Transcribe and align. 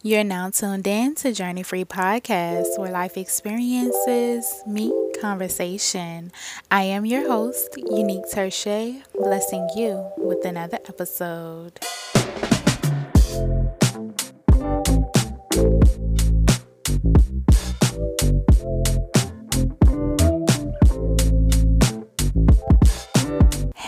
You're 0.00 0.22
now 0.22 0.50
tuned 0.50 0.86
in 0.86 1.16
to 1.16 1.32
Journey 1.32 1.64
Free 1.64 1.84
Podcast, 1.84 2.78
where 2.78 2.92
life 2.92 3.16
experiences 3.16 4.62
meet 4.64 4.94
conversation. 5.20 6.30
I 6.70 6.84
am 6.84 7.04
your 7.04 7.26
host, 7.26 7.72
Uneak 7.72 8.32
Terche, 8.32 9.02
blessing 9.14 9.68
you 9.74 10.08
with 10.16 10.44
another 10.44 10.78
episode. 10.88 11.80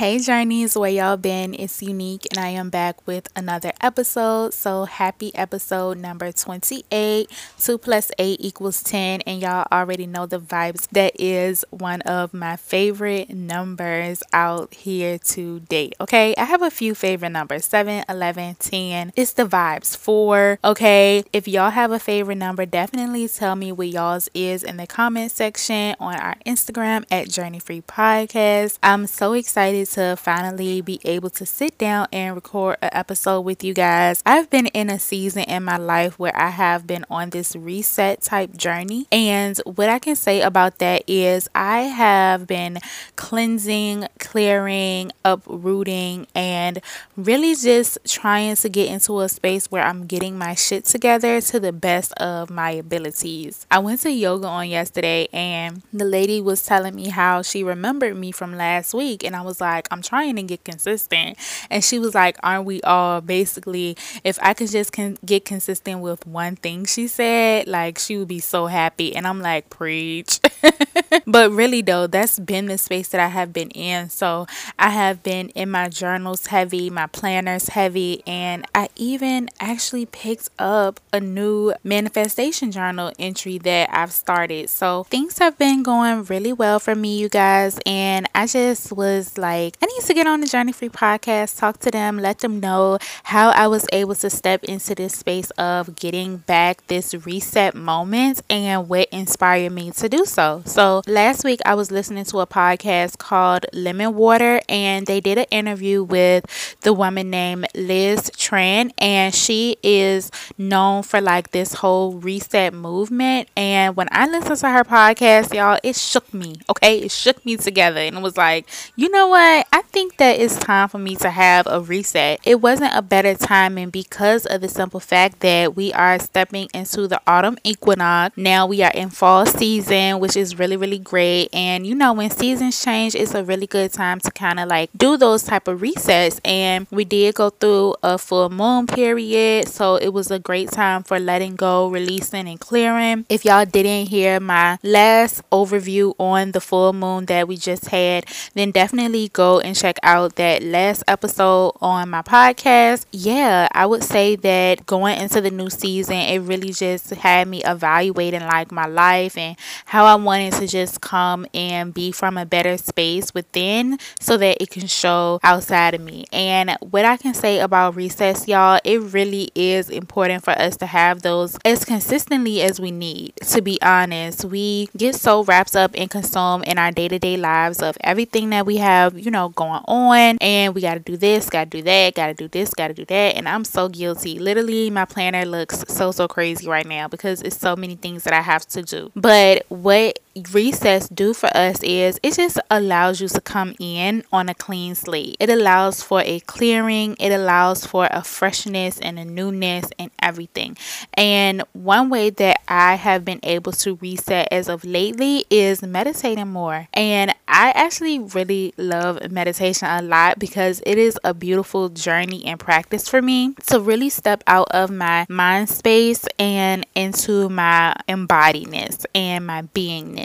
Hey 0.01 0.19
Journeys, 0.19 0.79
where 0.79 0.91
y'all 0.91 1.19
been? 1.19 1.53
It's 1.53 1.82
Uneak 1.82 2.25
and 2.30 2.43
I 2.43 2.49
am 2.49 2.71
back 2.71 3.07
with 3.07 3.29
another 3.37 3.73
episode. 3.82 4.55
So 4.55 4.87
happy 4.87 5.30
episode 5.35 5.99
number 5.99 6.32
28. 6.32 7.30
2 7.59 7.77
plus 7.77 8.11
8 8.18 8.41
equals 8.41 8.82
10 8.82 9.21
and 9.27 9.43
y'all 9.43 9.67
already 9.71 10.07
know 10.07 10.25
the 10.25 10.41
vibes. 10.41 10.89
That 10.93 11.21
is 11.21 11.67
one 11.68 12.00
of 12.00 12.32
my 12.32 12.57
favorite 12.57 13.29
numbers 13.29 14.22
out 14.32 14.72
here 14.72 15.18
to 15.18 15.61
date. 15.61 15.96
Okay, 16.00 16.35
I 16.39 16.44
have 16.44 16.63
a 16.63 16.71
few 16.71 16.94
favorite 16.94 17.29
numbers 17.29 17.67
7, 17.67 18.03
11, 18.08 18.55
10. 18.55 19.13
It's 19.17 19.35
the 19.35 19.44
vibes. 19.44 19.94
4. 19.99 20.61
Okay, 20.64 21.25
if 21.35 21.46
y'all 21.46 21.69
have 21.69 21.93
a 21.93 21.99
favorite 21.99 22.36
number, 22.36 22.64
definitely 22.64 23.29
tell 23.29 23.55
me 23.55 23.71
what 23.71 23.89
y'all's 23.89 24.30
is 24.32 24.63
in 24.63 24.79
the 24.79 24.86
comment 24.86 25.30
section 25.30 25.94
on 26.00 26.14
our 26.14 26.36
Instagram 26.46 27.05
at 27.11 27.29
Journey 27.29 27.58
Free 27.58 27.82
Podcast. 27.82 28.79
I'm 28.82 29.07
so 29.07 29.35
excited 29.35 29.89
to 29.90 30.17
finally 30.17 30.80
be 30.80 31.00
able 31.04 31.30
to 31.30 31.46
sit 31.46 31.79
down 31.79 32.08
and 32.12 32.34
record 32.34 32.77
an 32.83 32.91
episode 32.92 33.41
with 33.42 33.62
you 33.64 33.75
guys. 33.75 34.22
I've 34.25 34.50
been 34.50 34.66
in 34.66 34.91
a 34.91 34.98
season 34.98 35.44
in 35.44 35.64
my 35.64 35.77
life 35.77 36.19
where 36.19 36.36
I 36.36 36.50
have 36.50 36.86
been 36.86 37.05
on 37.11 37.30
this 37.30 37.55
reset 37.56 38.22
type 38.22 38.56
journey. 38.56 39.06
And 39.11 39.58
what 39.64 39.89
I 39.89 39.98
can 39.98 40.16
say 40.16 40.41
about 40.41 40.78
that 40.78 41.02
is 41.06 41.48
I 41.55 41.83
have 41.83 42.46
been 42.46 42.78
cleansing, 43.16 44.06
clearing, 44.18 45.12
uprooting, 45.24 46.27
and 46.34 46.80
really 47.16 47.55
just 47.55 47.98
trying 48.06 48.56
to 48.56 48.68
get 48.68 48.91
into 48.91 49.20
a 49.20 49.28
space 49.28 49.70
where 49.70 49.84
I'm 49.84 50.06
getting 50.06 50.38
my 50.38 50.55
shit 50.55 50.84
together 50.84 51.41
to 51.41 51.61
the 51.61 51.72
best 51.72 52.12
of 52.14 52.50
my 52.50 52.70
abilities. 52.70 53.66
I 53.70 53.78
went 53.78 54.00
to 54.00 54.11
yoga 54.11 54.46
on 54.46 54.68
yesterday 54.68 55.28
and 55.33 55.83
the 55.92 56.05
lady 56.05 56.41
was 56.41 56.62
telling 56.62 56.94
me 56.94 57.08
how 57.08 57.42
she 57.42 57.62
remembered 57.62 58.16
me 58.16 58.33
from 58.33 58.56
last 58.56 58.94
week. 58.94 59.24
And 59.24 59.34
I 59.34 59.42
was 59.42 59.61
like, 59.61 59.80
like, 59.81 59.89
I'm 59.91 60.03
trying 60.03 60.36
to 60.36 60.42
get 60.42 60.64
consistent. 60.64 61.39
And 61.70 61.83
she 61.83 61.98
was 61.98 62.14
like, 62.14 62.36
Aren't 62.42 62.67
we 62.67 62.83
all 62.83 63.20
basically, 63.23 63.97
if 64.25 64.39
I 64.42 64.53
could 64.53 64.70
just 64.70 64.92
con- 64.92 65.17
get 65.25 65.45
consistent 65.47 66.00
with 66.00 66.27
one 66.27 66.56
thing, 66.56 66.84
she 66.84 67.09
said, 67.09 67.67
like, 67.67 67.98
she 67.98 68.19
would 68.19 68.28
be 68.28 68.41
so 68.41 68.67
happy. 68.67 69.17
And 69.17 69.27
I'm 69.27 69.41
like, 69.41 69.70
Preach. 69.70 70.39
but 71.27 71.50
really, 71.50 71.83
though, 71.83 72.06
that's 72.06 72.39
been 72.39 72.66
the 72.66 72.78
space 72.78 73.08
that 73.08 73.20
I 73.20 73.28
have 73.28 73.53
been 73.53 73.70
in. 73.70 74.08
So 74.11 74.47
I 74.78 74.91
have 74.91 75.22
been 75.22 75.48
in 75.50 75.70
my 75.70 75.89
journals 75.89 76.47
heavy, 76.47 76.91
my 76.91 77.06
planners 77.06 77.69
heavy, 77.69 78.22
and 78.27 78.67
I 78.75 78.89
even 78.97 79.48
actually 79.61 80.06
picked 80.06 80.50
up 80.58 81.00
a 81.12 81.20
new 81.20 81.75
manifestation 81.84 82.70
journal 82.70 83.12
entry 83.19 83.58
that 83.58 83.91
I've 83.92 84.12
started. 84.12 84.70
So 84.70 85.05
things 85.05 85.39
have 85.39 85.58
been 85.58 85.83
going 85.83 86.25
really 86.25 86.52
well 86.52 86.78
for 86.78 86.95
me, 86.95 87.19
you 87.19 87.28
guys. 87.28 87.78
And 87.86 88.28
I 88.34 88.47
just 88.47 88.92
was 88.92 89.39
like, 89.39 89.77
I 89.83 89.86
need 89.86 90.02
to 90.06 90.14
get 90.14 90.27
on 90.27 90.41
the 90.41 90.47
Journey 90.47 90.72
Free 90.72 90.89
podcast, 90.89 91.58
talk 91.58 91.78
to 91.80 91.91
them, 91.91 92.19
let 92.19 92.41
them 92.41 92.61
know 92.61 92.98
how 93.24 93.50
I 93.50 93.67
was 93.67 93.86
able 93.92 94.14
to 94.17 94.30
step 94.30 94.64
into 94.64 94.95
this 94.95 95.14
space 95.19 95.50
of 95.52 95.97
getting 95.97 96.39
back 96.39 96.86
this 96.86 97.14
reset 97.27 97.74
moment 97.74 98.42
and 98.50 98.89
what 98.89 99.08
inspired 99.11 99.72
me 99.72 99.91
to 99.92 100.08
do 100.08 100.24
so. 100.24 100.49
So, 100.64 101.02
last 101.06 101.44
week 101.44 101.60
I 101.64 101.74
was 101.74 101.90
listening 101.90 102.24
to 102.26 102.40
a 102.40 102.46
podcast 102.46 103.18
called 103.18 103.66
Lemon 103.72 104.14
Water, 104.14 104.61
and 104.68 105.06
they 105.06 105.20
did 105.20 105.38
an 105.38 105.46
interview 105.50 106.02
with 106.02 106.44
the 106.80 106.92
woman 106.92 107.30
named 107.30 107.66
Liz 107.74 108.30
Tran, 108.36 108.90
and 108.98 109.34
she 109.34 109.77
is 109.83 110.30
known 110.58 111.02
for 111.02 111.20
like 111.20 111.50
this 111.52 111.74
whole 111.74 112.14
reset 112.14 112.74
movement. 112.74 113.48
And 113.56 113.96
when 113.96 114.08
I 114.10 114.27
listened 114.27 114.58
to 114.58 114.68
her 114.68 114.84
podcast, 114.84 115.55
y'all, 115.55 115.78
it 115.83 115.96
shook 115.96 116.33
me, 116.34 116.56
okay? 116.68 116.98
It 116.98 117.12
shook 117.12 117.44
me 117.44 117.56
together, 117.56 118.00
and 118.00 118.16
it 118.16 118.22
was 118.22 118.36
like, 118.36 118.66
you 118.96 119.08
know 119.10 119.28
what? 119.28 119.66
I 119.72 119.83
think 119.83 120.16
that 120.16 120.40
it's 120.40 120.56
time 120.56 120.89
for 120.89 120.98
me 120.98 121.16
to 121.16 121.30
have 121.30 121.66
a 121.68 121.80
reset. 121.80 122.40
It 122.44 122.60
wasn't 122.60 122.94
a 122.94 123.02
better 123.02 123.34
timing 123.34 123.90
because 123.90 124.46
of 124.46 124.60
the 124.60 124.68
simple 124.68 125.00
fact 125.00 125.40
that 125.40 125.77
we 125.77 125.92
are 125.92 126.18
stepping 126.18 126.68
into 126.74 127.06
the 127.06 127.20
autumn 127.27 127.58
equinox. 127.64 128.37
Now 128.37 128.66
we 128.66 128.83
are 128.83 128.93
in 128.93 129.10
fall 129.10 129.47
season, 129.47 130.19
which 130.21 130.37
is 130.37 130.40
really, 130.49 130.77
really 130.77 130.99
great. 130.99 131.49
And 131.53 131.87
you 131.87 131.95
know, 131.95 132.12
when 132.12 132.31
seasons 132.31 132.83
change, 132.83 133.15
it's 133.15 133.34
a 133.34 133.45
really 133.45 133.67
good 133.67 133.93
time 133.93 134.21
to 134.21 134.31
kind 134.31 134.59
of 134.59 134.69
like 134.69 134.91
do 134.97 135.17
those 135.17 135.43
type 135.43 135.69
of 135.69 135.81
resets. 135.81 136.41
And 136.45 136.87
we 136.91 137.05
did 137.05 137.34
go 137.34 137.51
through 137.51 137.97
a 138.03 138.19
full 138.19 138.49
moon 138.49 138.87
period, 138.87 139.69
so 139.69 139.97
it 139.97 140.09
was 140.09 140.31
a 140.31 140.39
great 140.39 140.71
time 140.71 141.03
for 141.03 141.19
letting 141.19 141.56
go, 141.56 141.89
releasing, 141.89 142.49
and 142.49 142.59
clearing. 142.59 143.27
If 143.28 143.45
y'all 143.45 143.65
didn't 143.65 144.09
hear 144.09 144.41
my 144.41 144.78
last 144.83 145.43
overview 145.51 146.15
on 146.19 146.53
the 146.53 146.61
full 146.61 146.93
moon 146.93 147.27
that 147.27 147.47
we 147.47 147.57
just 147.57 147.87
had, 147.87 148.25
then 148.55 148.71
definitely 148.71 149.28
go 149.28 149.61
and 149.61 149.77
check 149.77 149.99
out 150.03 150.37
that 150.37 150.62
last 150.62 151.05
episode 151.07 151.72
on 151.81 152.11
my 152.11 152.22
podcast. 152.22 153.07
Yeah, 153.12 153.69
I 153.72 153.87
would 153.87 154.03
say 154.05 154.37
that 154.37 154.87
going 154.87 155.21
into 155.21 155.41
the 155.41 155.51
new 155.51 155.71
season, 155.71 156.17
it 156.17 156.39
really 156.41 156.72
just 156.72 157.11
had 157.11 157.49
me 157.49 157.62
evaluating 157.65 158.43
like 158.43 158.72
my 158.72 158.87
life 158.87 159.37
and 159.37 159.57
how 159.87 160.05
I 160.05 160.17
wanted 160.31 160.53
to 160.53 160.69
just 160.69 161.01
come 161.01 161.45
and 161.53 161.93
be 161.93 162.13
from 162.13 162.39
a 162.39 162.47
better 162.47 162.79
space 162.79 163.35
within 163.35 163.99
so 164.21 164.37
that 164.37 164.63
it 164.63 164.71
can 164.71 164.87
show 164.87 165.41
outside 165.43 165.93
of 165.93 166.01
me. 166.01 166.25
And 166.33 166.77
what 166.79 167.05
I 167.05 167.17
can 167.17 167.35
say 167.35 167.59
about 167.59 167.97
recess, 167.97 168.47
y'all, 168.47 168.79
it 168.85 169.01
really 169.01 169.51
is 169.57 169.91
important 169.91 170.45
for 170.45 170.53
us 170.53 170.77
to 170.77 170.87
have 170.87 171.23
those 171.23 171.59
as 171.65 171.85
consistently 171.85 172.63
as 172.63 172.79
we 172.79 172.93
need. 172.93 173.33
To 173.49 173.61
be 173.61 173.83
honest, 173.83 174.45
we 174.45 174.89
get 174.97 175.17
so 175.17 175.43
wrapped 175.43 175.75
up 175.75 175.91
and 175.97 176.09
consumed 176.09 176.63
in 176.69 176.79
our 176.79 176.93
day 176.93 177.09
to 177.09 177.19
day 177.19 177.37
lives 177.37 177.83
of 177.83 177.99
everything 178.03 178.51
that 178.51 178.65
we 178.65 178.77
have, 178.77 179.19
you 179.19 179.33
know 179.33 179.49
going 179.49 179.83
on 179.89 180.39
and 180.41 180.77
we 180.77 180.81
got 180.81 180.95
to 180.95 181.01
do 181.01 181.17
this, 181.17 181.51
got 181.51 181.73
to 181.73 181.79
do 181.79 181.83
that, 181.83 182.15
got 182.15 182.29
to 182.29 182.35
do 182.35 182.47
this, 182.47 182.73
got 182.73 182.89
to 182.89 182.95
do 182.95 183.05
that. 183.07 183.35
And 183.35 183.49
I'm 183.49 183.65
so 183.65 183.89
guilty. 183.89 184.39
Literally, 184.39 184.91
my 184.91 185.07
planner 185.07 185.45
looks 185.45 185.83
so, 185.89 186.13
so 186.13 186.29
crazy 186.29 186.69
right 186.69 186.87
now 186.87 187.09
because 187.09 187.43
it's 187.43 187.59
so 187.59 187.75
many 187.75 187.97
things 187.97 188.23
that 188.23 188.33
I 188.33 188.43
have 188.43 188.65
to 188.69 188.83
do. 188.83 189.11
But 189.17 189.67
what 189.69 190.20
recess 190.53 191.09
do 191.09 191.35
for 191.35 191.49
us 191.57 191.83
is 191.83 192.21
it 192.23 192.35
just 192.35 192.59
allows 192.71 193.21
you 193.21 193.29
to 193.29 193.41
come 193.41 193.75
in 193.81 194.25
on 194.33 194.49
a 194.49 194.55
clean 194.55 194.95
slate. 194.95 195.37
It 195.41 195.51
allows 195.51 196.03
for 196.03 196.21
a 196.23 196.41
clearing, 196.41 197.17
it 197.19 197.31
allows 197.33 197.85
for 197.85 198.09
a 198.11 198.23
freshness 198.23 198.99
and 199.01 199.19
a 199.19 199.25
newness 199.25 199.87
and 199.99 200.11
everything. 200.23 200.77
And 201.15 201.63
one 201.73 202.11
way 202.11 202.31
that 202.31 202.61
I 202.69 202.95
have 202.95 203.25
been 203.25 203.41
able 203.43 203.73
to 203.73 203.97
reset 203.97 204.49
as 204.51 204.69
of 204.69 204.85
lately 204.85 205.45
is 205.51 205.83
meditating 205.83 206.49
more. 206.49 206.89
And 206.95 207.35
I 207.49 207.73
actually 207.75 208.21
really 208.21 208.73
love 208.77 209.31
meditation 209.31 209.89
a 209.89 210.03
lot 210.03 210.39
because 210.39 210.81
it 210.87 210.99
is 210.99 211.19
a 211.25 211.35
beautiful 211.35 211.89
journey 211.89 212.45
and 212.47 212.61
practice 212.61 213.09
for 213.09 213.21
me 213.21 213.55
to 213.67 213.81
really 213.81 214.11
step 214.11 214.45
out 214.47 214.69
of 214.71 214.91
my 214.91 215.27
mind 215.29 215.69
space 215.69 216.25
and 216.39 216.87
into 216.95 217.49
my 217.49 217.95
embodiness 218.09 219.05
and 219.15 219.47
my 219.47 219.63
beingness. 219.63 220.20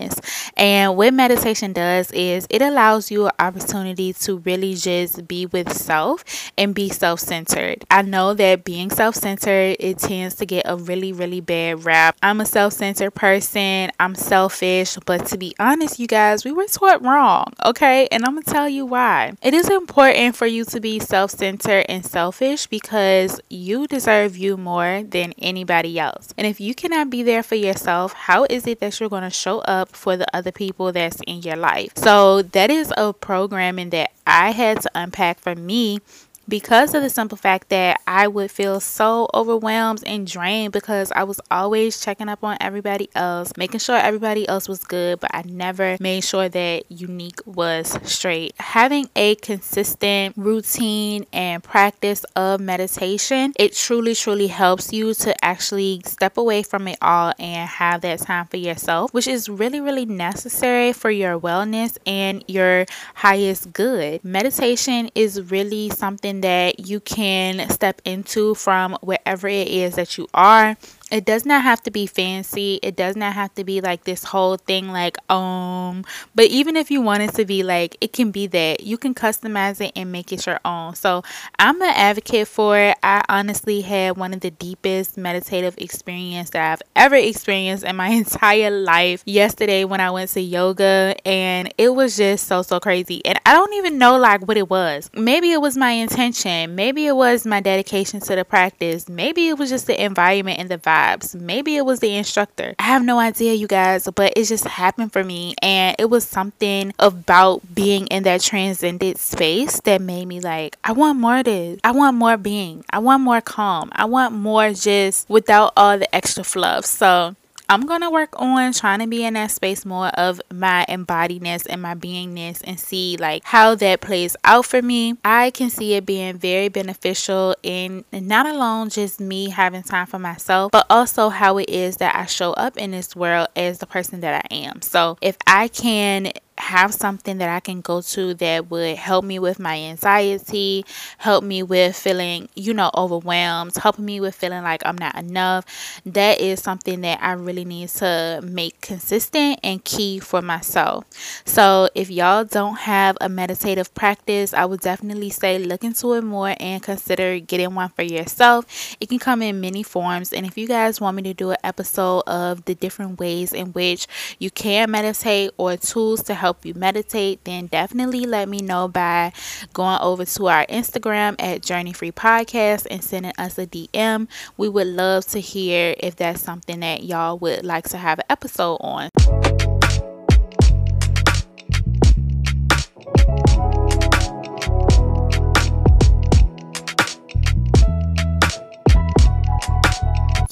And 0.58 0.96
what 0.96 1.14
meditation 1.14 1.74
does 1.74 2.12
is 2.12 2.48
it 2.50 2.62
allows 2.62 3.12
you 3.12 3.26
an 3.26 3.32
opportunity 3.40 4.14
to 4.14 4.38
really 4.38 4.76
just 4.76 5.28
be 5.28 5.46
with 5.46 5.72
self 5.74 6.24
and 6.58 6.74
be 6.74 6.90
self 6.90 7.20
centered. 7.20 7.84
I 7.92 8.02
know 8.02 8.34
that 8.34 8.64
being 8.64 8.90
self 8.90 9.16
centered, 9.16 9.78
it 9.80 10.00
tends 10.00 10.36
to 10.36 10.46
get 10.46 10.66
a 10.68 10.78
really, 10.78 11.12
really 11.12 11.42
bad 11.42 11.86
rap. 11.86 12.18
I'm 12.24 12.42
a 12.42 12.46
self 12.46 12.74
centered 12.74 13.12
person, 13.12 13.92
I'm 14.00 14.16
selfish, 14.16 14.97
but 15.06 15.26
to 15.28 15.38
be 15.38 15.56
honest, 15.59 16.00
you 16.00 16.08
guys, 16.08 16.46
we 16.46 16.52
were 16.52 16.68
taught 16.68 17.02
wrong, 17.02 17.53
okay? 17.66 18.08
And 18.12 18.24
I'm 18.26 18.36
gonna 18.36 18.44
tell 18.44 18.70
you 18.70 18.86
why. 18.86 19.34
It 19.41 19.53
is 19.53 19.70
important 19.70 20.36
for 20.36 20.46
you 20.46 20.66
to 20.66 20.80
be 20.80 21.00
self 21.00 21.32
centered 21.32 21.86
and 21.90 22.06
selfish 22.06 22.68
because 22.68 23.40
you 23.50 23.88
deserve 23.88 24.38
you 24.38 24.58
more 24.58 25.03
than 25.03 25.34
anybody 25.40 26.00
else. 26.00 26.34
And 26.38 26.48
if 26.48 26.59
you 26.59 26.74
cannot 26.76 27.09
be 27.09 27.24
there 27.24 27.44
for 27.44 27.56
yourself, 27.56 28.14
how 28.14 28.46
is 28.50 28.68
it 28.68 28.80
that 28.80 29.00
you're 29.00 29.09
to 29.09 29.30
show 29.30 29.59
up 29.59 29.84
for 29.90 30.17
the 30.17 30.28
other 30.35 30.52
people 30.52 30.91
that's 30.91 31.20
in 31.28 31.41
your 31.41 31.55
life? 31.55 31.91
So, 31.96 32.41
that 32.41 32.72
is 32.72 32.93
a 32.97 33.14
programming 33.14 33.90
that 33.91 34.11
I 34.28 34.52
had 34.52 34.82
to 34.82 34.91
unpack 34.96 35.40
for 35.40 35.55
me 35.55 35.99
because 36.47 36.94
of 36.94 37.02
the 37.02 37.09
simple 37.09 37.38
fact 37.38 37.70
that 37.70 38.02
I 38.08 38.28
would 38.28 38.52
feel 38.52 38.80
so 38.80 39.28
overwhelmed 39.34 40.03
and 40.06 40.28
drained 40.28 40.74
because 40.74 41.12
I 41.12 41.24
was 41.24 41.42
always 41.50 42.00
checking 42.00 42.30
up 42.30 42.44
on 42.44 42.58
everybody 42.62 43.09
else, 43.16 43.52
making 43.58 43.80
sure 43.80 43.96
everybody 43.96 44.47
else 44.47 44.68
was 44.68 44.84
good, 44.84 45.20
but 45.20 45.32
I 45.34 45.44
never 45.46 45.97
made 46.00 46.24
sure 46.24 46.47
that 46.47 46.84
Uneak 46.90 47.46
was 47.46 47.97
straight. 48.03 48.53
Having 48.59 49.09
a 49.16 49.36
consistent 49.36 50.36
routine 50.38 51.26
and 51.34 51.64
practice 51.64 52.24
of 52.36 52.59
meditation, 52.59 53.53
it 53.58 53.76
truly, 53.76 54.14
truly 54.14 54.48
helps 54.48 54.94
you 54.94 55.14
to 55.16 55.46
actually 55.46 56.02
step 56.06 56.38
away 56.38 56.64
from 56.64 56.88
it 56.88 56.98
all 57.02 57.34
and 57.40 57.68
have 57.68 58.02
that 58.02 58.20
time 58.20 58.46
for 58.46 58.58
yourself, 58.58 59.14
which 59.14 59.28
is 59.28 59.50
really, 59.50 59.80
really 59.80 60.06
necessary 60.06 60.94
for 60.94 61.09
your 61.09 61.40
wellness 61.40 61.98
and 62.06 62.44
your 62.48 62.86
highest 63.16 63.74
good. 63.74 64.24
Meditation 64.24 65.09
is 65.16 65.41
really 65.52 65.90
something 65.90 66.34
that 66.41 66.87
you 66.87 66.99
can 66.99 67.70
step 67.70 68.02
into 68.05 68.55
from 68.55 68.97
wherever 69.02 69.47
it 69.47 69.67
is 69.67 69.96
that 69.96 70.17
you 70.17 70.28
are 70.34 70.78
it 71.16 71.23
does 71.23 71.46
not 71.46 71.64
have 71.64 71.82
to 71.84 71.91
be 71.91 72.08
fancy. 72.08 72.78
It 72.84 72.97
does 72.97 73.16
not 73.16 73.32
have 73.32 73.56
to 73.56 73.64
be 73.64 73.79
like 73.79 74.03
this 74.03 74.26
whole 74.26 74.58
thing 74.58 74.90
like 74.90 75.17
um 75.32 76.03
but 76.35 76.47
even 76.47 76.76
if 76.76 76.91
you 76.91 77.00
want 77.00 77.23
it 77.23 77.34
to 77.35 77.46
be 77.46 77.64
like 77.64 77.96
it 78.02 78.12
can 78.12 78.32
be 78.32 78.47
that. 78.47 78.84
You 78.84 78.97
can 78.97 79.16
customize 79.16 79.79
it 79.79 79.94
and 79.96 80.12
make 80.12 80.34
it 80.34 80.46
your 80.46 80.59
own. 80.66 80.94
So 80.96 81.23
I'm 81.58 81.82
an 81.82 81.94
advocate 81.96 82.50
for 82.50 82.78
it. 82.78 82.97
I 83.02 83.23
honestly 83.29 83.79
had 83.79 84.17
one 84.17 84.34
of 84.34 84.41
the 84.41 84.52
deepest 84.52 85.17
meditative 85.17 85.76
experience 85.78 86.50
that 86.50 86.73
I've 86.73 86.82
ever 86.97 87.16
experienced 87.16 87.85
in 87.85 87.96
my 87.96 88.09
entire 88.23 88.70
life 88.70 89.23
yesterday 89.26 89.85
when 89.85 90.02
I 90.02 90.12
went 90.12 90.32
to 90.32 90.41
yoga 90.41 91.16
and 91.23 91.73
it 91.78 91.96
was 91.96 92.17
just 92.17 92.46
so 92.46 92.62
so 92.62 92.82
crazy. 92.82 93.23
And 93.23 93.40
I 93.46 93.53
don't 93.53 93.73
even 93.76 93.97
know 93.97 94.17
like 94.17 94.46
what 94.46 94.58
it 94.58 94.70
was. 94.70 95.09
Maybe 95.14 95.53
it 95.53 95.62
was 95.62 95.78
my 95.78 95.91
intention. 95.91 96.76
Maybe 96.76 97.08
it 97.08 97.16
was 97.16 97.46
my 97.46 97.62
dedication 97.62 98.20
to 98.20 98.35
the 98.35 98.44
practice. 98.44 99.08
Maybe 99.08 99.47
it 99.47 99.58
was 99.58 99.70
just 99.70 99.88
the 99.88 100.03
environment 100.03 100.59
and 100.59 100.67
the 100.67 100.78
vibe 100.78 101.04
vibes. 101.05 101.35
Maybe 101.40 101.75
it 101.78 101.85
was 101.85 101.99
the 101.99 102.16
instructor. 102.16 102.75
I 102.79 102.84
have 102.84 103.03
no 103.03 103.19
idea, 103.19 103.53
you 103.53 103.67
guys, 103.67 104.07
but 104.13 104.34
it 104.35 104.46
just 104.46 104.66
happened 104.66 105.13
for 105.13 105.23
me. 105.23 105.55
And 105.61 105.96
it 105.99 106.09
was 106.09 106.25
something 106.25 106.93
about 106.99 107.61
being 107.73 108.07
in 108.07 108.23
that 108.23 108.41
transcendent 108.41 109.17
space 109.17 109.79
that 109.81 110.02
made 110.02 110.28
me 110.28 110.40
like, 110.40 110.78
I 110.84 110.91
want 110.91 111.19
more 111.19 111.37
of 111.37 111.46
this. 111.46 111.79
I 111.84 111.91
want 111.91 112.17
more 112.17 112.37
being. 112.37 112.84
I 112.90 112.99
want 112.99 113.23
more 113.23 113.41
calm. 113.41 113.90
I 113.93 114.05
want 114.05 114.34
more 114.34 114.73
just 114.73 115.29
without 115.29 115.73
all 115.78 115.97
the 115.97 116.13
extra 116.16 116.43
fluff. 116.43 116.85
So 116.85 117.35
I'm 117.70 117.85
going 117.85 118.02
to 118.02 118.09
work 118.09 118.40
on 118.40 118.73
trying 118.73 119.00
to 119.00 119.08
be 119.08 119.26
in 119.26 119.34
that 119.35 119.52
space 119.52 119.85
more 119.85 120.08
of 120.09 120.41
my 120.53 120.85
embodiedness 120.88 121.66
and 121.70 121.82
my 121.82 121.96
beingness 121.96 122.62
and 122.64 122.79
see 122.79 123.17
like 123.17 123.44
how 123.44 123.76
that 123.76 124.02
plays 124.02 124.35
out 124.44 124.66
for 124.66 124.82
me. 124.82 125.17
I 125.23 125.52
can 125.52 125.70
see 125.70 125.94
it 125.94 126.06
being 126.06 126.38
very 126.38 126.70
beneficial 126.70 127.56
in 127.64 128.06
not 128.12 128.46
alone 128.46 128.90
just 128.90 129.20
me 129.20 129.50
having 129.50 129.84
time 129.84 130.08
for 130.08 130.20
myself, 130.20 130.72
but 130.72 130.85
also 130.90 131.29
how 131.29 131.58
it 131.58 131.70
is 131.70 131.97
that 131.97 132.16
I 132.16 132.26
show 132.26 132.53
up 132.53 132.78
in 132.78 132.91
this 132.91 133.16
world 133.16 133.47
as 133.56 133.79
the 133.79 133.88
person 133.88 134.22
that 134.22 134.46
I 134.50 134.56
am. 134.56 134.82
So 134.82 135.17
if 135.22 135.38
I 135.47 135.67
can 135.67 136.32
have 136.57 136.93
something 136.93 137.37
that 137.40 137.49
I 137.49 137.59
can 137.59 137.81
go 137.81 138.02
to 138.02 138.34
that 138.35 138.72
would 138.72 138.97
help 138.97 139.25
me 139.25 139.40
with 139.40 139.59
my 139.59 139.78
anxiety, 139.78 140.85
help 141.17 141.43
me 141.43 141.63
with 141.63 141.96
feeling, 141.96 142.47
you 142.55 142.73
know, 142.73 142.91
overwhelmed, 142.96 143.75
helping 143.75 144.05
me 144.05 144.22
with 144.22 144.35
feeling 144.35 144.63
like 144.63 144.81
I'm 144.85 144.97
not 144.97 145.16
enough. 145.16 145.66
That 146.05 146.40
is 146.40 146.61
something 146.61 147.02
that 147.02 147.22
I 147.22 147.34
really 147.34 147.66
need 147.66 147.90
to 147.90 148.40
make 148.43 148.79
consistent 148.79 149.59
and 149.63 149.84
key 149.84 150.19
for 150.19 150.41
myself. 150.41 151.05
So, 151.46 151.90
if 151.93 152.09
y'all 152.09 152.46
don't 152.46 152.78
have 152.78 153.17
a 153.19 153.28
meditative 153.28 153.93
practice, 153.93 154.53
I 154.53 154.66
would 154.66 154.79
definitely 154.79 155.31
say 155.31 155.59
look 155.59 155.84
into 155.84 156.13
it 156.13 156.23
more 156.23 156.55
and 156.59 156.81
consider 156.81 157.40
getting 157.40 157.75
one 157.75 157.90
for 157.90 158.03
yourself. 158.03 158.96
It 158.99 159.09
can 159.09 159.19
come 159.19 159.41
in 159.41 159.59
many 159.59 159.84
forms. 159.84 160.31
And 160.31 160.46
if 160.46 160.57
you 160.57 160.67
guys 160.67 161.02
want 161.02 161.17
me 161.17 161.23
to 161.23 161.34
do 161.34 161.52
an 161.52 161.57
episode 161.63 162.22
of 162.28 162.63
the 162.66 162.75
different 162.75 163.19
ways 163.19 163.52
in 163.52 163.73
which 163.73 164.07
you 164.40 164.49
can 164.49 164.91
meditate 164.91 165.52
or 165.57 165.75
tools 165.75 166.23
to 166.23 166.34
help 166.34 166.45
help 166.46 166.64
you 166.64 166.76
meditate, 166.76 167.44
then 167.44 167.66
definitely 167.66 168.28
let 168.28 168.47
me 168.47 168.59
know 168.59 168.88
by 168.88 169.34
going 169.74 169.97
over 170.00 170.24
to 170.24 170.46
our 170.46 170.64
Instagram 170.68 171.36
at 171.40 171.64
Journey 171.64 171.92
Free 171.92 172.12
Podcast 172.12 172.86
and 172.92 173.03
sending 173.03 173.32
us 173.36 173.58
a 173.58 173.66
DM. 173.66 174.28
We 174.56 174.70
would 174.70 174.86
love 174.86 175.26
to 175.30 175.40
hear 175.40 175.96
if 175.97 176.16
that's 176.16 176.44
something 176.44 176.82
that 176.82 177.03
y'all 177.03 177.40
would 177.40 177.66
like 177.66 177.90
to 177.90 177.97
have 177.97 178.20
an 178.20 178.26
episode 178.30 178.76
on. 178.76 179.09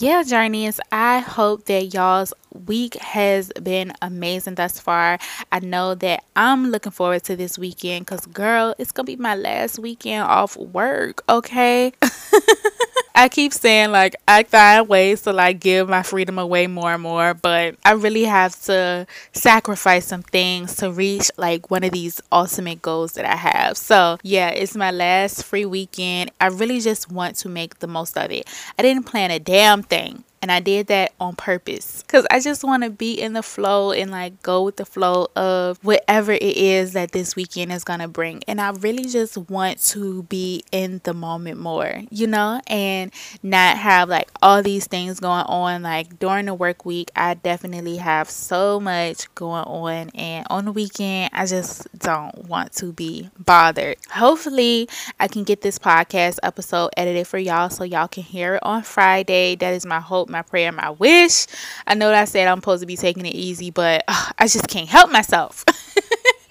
Yeah, 0.04 0.22
journeys, 0.22 0.82
I 0.92 1.20
hope 1.20 1.64
that 1.68 1.94
y'all's 1.94 2.34
week 2.66 2.96
has 2.96 3.54
been 3.62 3.94
amazing 4.02 4.56
thus 4.56 4.78
far. 4.78 5.18
I 5.50 5.60
know 5.60 5.96
that 5.96 6.26
I'm 6.36 6.72
looking 6.72 6.92
forward 6.92 7.24
to 7.24 7.38
this 7.38 7.58
weekend 7.58 8.06
because, 8.06 8.26
girl, 8.26 8.76
it's 8.78 8.92
going 8.92 9.06
to 9.06 9.16
be 9.16 9.22
my 9.22 9.36
last 9.36 9.80
weekend 9.80 10.24
off 10.24 10.58
work, 10.58 11.24
okay? 11.30 11.94
I 13.16 13.30
keep 13.30 13.54
saying 13.54 13.92
like 13.92 14.16
I 14.28 14.44
find 14.44 14.88
ways 14.88 15.22
to 15.22 15.34
like 15.34 15.60
give 15.60 15.88
my 15.88 16.02
freedom 16.02 16.40
away 16.40 16.66
more 16.66 16.94
and 16.94 17.04
more, 17.04 17.36
but 17.36 17.76
I 17.86 17.92
really 17.92 18.24
have 18.24 18.60
to 18.64 19.06
sacrifice 19.34 20.08
some 20.08 20.24
things 20.24 20.76
to 20.78 20.92
reach 20.92 21.30
like 21.38 21.70
one 21.70 21.84
of 21.84 21.92
these 21.92 22.22
ultimate 22.32 22.82
goals 22.82 23.14
that 23.14 23.26
I 23.26 23.36
have. 23.36 23.78
So, 23.78 24.18
yeah, 24.24 24.50
it's 24.50 24.76
my 24.76 24.90
last 24.90 25.44
free 25.44 25.66
weekend. 25.66 26.32
I 26.42 26.48
really 26.48 26.80
just 26.80 27.12
want 27.12 27.36
to 27.38 27.50
make 27.50 27.80
the 27.80 27.88
most 27.88 28.18
of 28.18 28.32
it. 28.32 28.48
I 28.80 28.82
didn't 28.82 29.04
plan 29.04 29.30
a 29.30 29.40
damn 29.40 29.84
thing. 29.84 30.24
And 30.44 30.52
I 30.52 30.60
did 30.60 30.88
that 30.88 31.14
on 31.22 31.38
purpose 31.38 32.04
because 32.04 32.28
I 32.30 32.42
just 32.42 32.66
want 32.66 32.84
to 32.84 32.90
be 32.90 33.14
in 33.14 33.32
the 33.32 33.42
flow 33.42 33.94
and 33.94 34.12
like 34.12 34.44
go 34.44 34.62
with 34.64 34.76
the 34.76 34.84
flow 34.84 35.30
of 35.38 35.80
whatever 35.86 36.34
it 36.34 36.44
is 36.44 36.92
that 36.92 37.14
this 37.14 37.34
weekend 37.34 37.72
is 37.72 37.86
going 37.86 38.02
to 38.02 38.10
bring. 38.10 38.44
And 38.46 38.60
I 38.60 38.72
really 38.72 39.06
just 39.06 39.38
want 39.38 39.80
to 39.86 40.24
be 40.24 40.66
in 40.74 41.00
the 41.06 41.14
moment 41.14 41.62
more, 41.62 42.02
you 42.10 42.28
know, 42.28 42.60
and 42.68 43.14
not 43.42 43.78
have 43.78 44.10
like 44.10 44.30
all 44.42 44.62
these 44.62 44.86
things 44.86 45.22
going 45.22 45.46
on. 45.46 45.82
Like 45.82 46.20
during 46.20 46.48
the 46.48 46.54
work 46.54 46.84
week, 46.84 47.10
I 47.16 47.36
definitely 47.36 47.96
have 47.96 48.30
so 48.30 48.82
much 48.82 49.34
going 49.36 49.64
on. 49.64 50.10
And 50.10 50.46
on 50.50 50.66
the 50.66 50.74
weekend, 50.74 51.30
I 51.32 51.46
just 51.46 51.88
don't 52.00 52.50
want 52.50 52.74
to 52.74 52.92
be 52.92 53.30
bothered. 53.40 53.96
Hopefully, 54.12 54.90
I 55.22 55.30
can 55.30 55.46
get 55.46 55.62
this 55.62 55.80
podcast 55.80 56.40
episode 56.44 56.90
edited 56.98 57.28
for 57.28 57.38
y'all 57.38 57.70
so 57.70 57.86
y'all 57.86 58.10
can 58.10 58.24
hear 58.24 58.56
it 58.56 58.64
on 58.64 58.84
Friday. 58.84 59.56
That 59.56 59.74
is 59.74 59.86
my 59.86 60.02
hope 60.02 60.33
my 60.34 60.42
prayer, 60.42 60.74
my 60.74 60.90
wish. 60.90 61.46
I 61.88 61.94
know 61.94 62.10
that 62.10 62.22
I 62.22 62.26
said 62.26 62.50
I'm 62.50 62.58
supposed 62.58 62.82
to 62.82 62.88
be 62.88 62.98
taking 62.98 63.26
it 63.26 63.36
easy, 63.36 63.72
but 63.72 64.04
uh, 64.10 64.32
I 64.38 64.48
just 64.48 64.68
can't 64.68 64.90
help 64.90 65.10
myself. 65.12 65.64